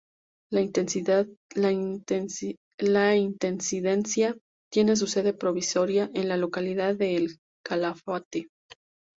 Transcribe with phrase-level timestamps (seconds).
[0.49, 1.21] La intendencia
[4.71, 8.47] tiene su sede provisoria en la localidad de El Calafate.